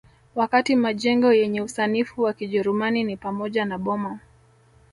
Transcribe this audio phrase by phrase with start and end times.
[0.35, 4.19] Wakati majengo yenye usanifu wa Kijerumani ni pamoja na boma